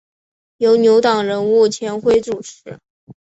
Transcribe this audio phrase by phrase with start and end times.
[0.57, 2.79] 由牛党人物钱徽主持。